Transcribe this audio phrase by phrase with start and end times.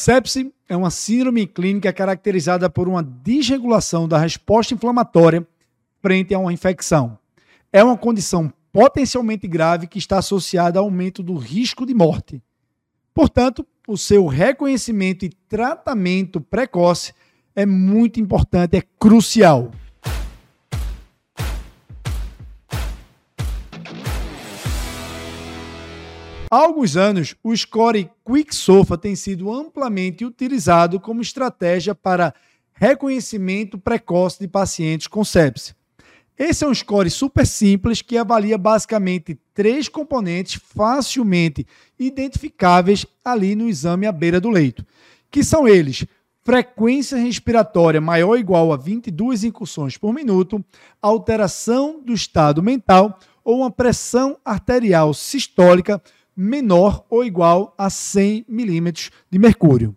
[0.00, 5.46] Sepse é uma síndrome clínica caracterizada por uma desregulação da resposta inflamatória
[6.00, 7.18] frente a uma infecção.
[7.70, 12.42] É uma condição potencialmente grave que está associada ao aumento do risco de morte.
[13.12, 17.12] Portanto, o seu reconhecimento e tratamento precoce
[17.54, 19.70] é muito importante, é crucial.
[26.52, 32.34] Há alguns anos, o score QuickSofa tem sido amplamente utilizado como estratégia para
[32.72, 35.72] reconhecimento precoce de pacientes com sepsis.
[36.36, 41.64] Esse é um score super simples que avalia basicamente três componentes facilmente
[41.96, 44.84] identificáveis ali no exame à beira do leito,
[45.30, 46.04] que são eles:
[46.42, 50.64] frequência respiratória maior ou igual a 22 incursões por minuto,
[51.00, 56.02] alteração do estado mental ou uma pressão arterial sistólica
[56.36, 59.96] menor ou igual a 100 milímetros de mercúrio.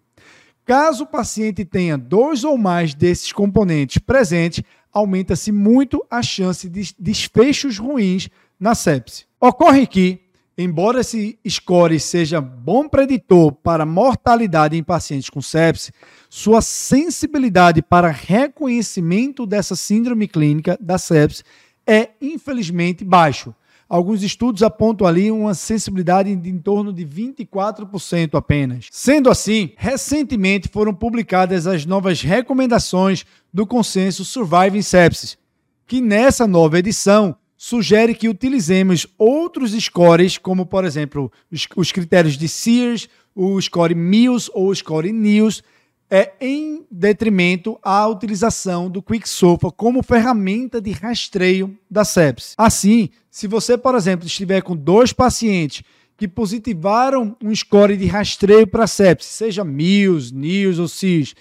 [0.66, 6.94] Caso o paciente tenha dois ou mais desses componentes presentes, aumenta-se muito a chance de
[6.98, 9.26] desfechos ruins na sepse.
[9.42, 10.22] Ocorre que,
[10.58, 15.92] embora esse score seja bom preditor para mortalidade em pacientes com sepse,
[16.30, 21.44] sua sensibilidade para reconhecimento dessa síndrome clínica da sepse
[21.86, 23.54] é infelizmente baixo
[23.94, 28.88] Alguns estudos apontam ali uma sensibilidade de em torno de 24% apenas.
[28.92, 35.38] Sendo assim, recentemente foram publicadas as novas recomendações do consenso Surviving Sepsis,
[35.86, 42.36] que nessa nova edição sugere que utilizemos outros scores, como por exemplo os, os critérios
[42.36, 45.62] de Sears, o score Mills ou o score News,
[46.10, 52.54] é, em detrimento à utilização do QuickSofa como ferramenta de rastreio da sepsis.
[52.58, 55.84] Assim, se você, por exemplo, estiver com dois pacientes
[56.16, 61.36] que positivaram um score de rastreio para sepsis, seja MILS, NILS ou CIS,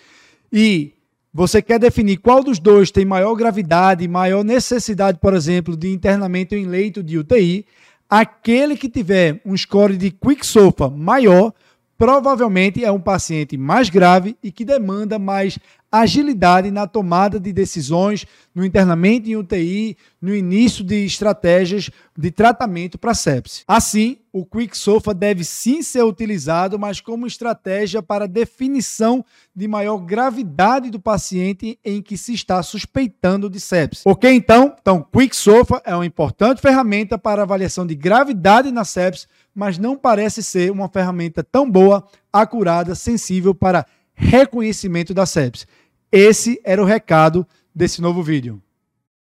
[0.50, 0.94] e
[1.34, 6.54] você quer definir qual dos dois tem maior gravidade, maior necessidade, por exemplo, de internamento
[6.54, 7.64] em leito de UTI,
[8.08, 11.54] aquele que tiver um score de QuickSofa maior
[12.02, 15.56] provavelmente é um paciente mais grave e que demanda mais
[15.92, 22.96] agilidade na tomada de decisões, no internamento em UTI, no início de estratégias de tratamento
[22.98, 23.62] para sepse.
[23.68, 29.22] Assim, o QuickSofa deve sim ser utilizado, mas como estratégia para definição
[29.54, 34.02] de maior gravidade do paciente em que se está suspeitando de sepse.
[34.06, 34.74] Ok, então?
[34.80, 40.42] Então, QuickSofa é uma importante ferramenta para avaliação de gravidade na sepse, mas não parece
[40.42, 45.66] ser uma ferramenta tão boa, acurada, sensível para reconhecimento da sepse.
[46.12, 48.62] Esse era o recado desse novo vídeo.